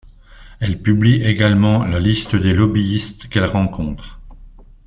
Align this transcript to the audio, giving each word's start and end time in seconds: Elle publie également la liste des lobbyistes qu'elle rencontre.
Elle 0.59 0.81
publie 0.81 1.21
également 1.21 1.85
la 1.85 1.99
liste 1.99 2.35
des 2.35 2.55
lobbyistes 2.55 3.27
qu'elle 3.29 3.45
rencontre. 3.45 4.19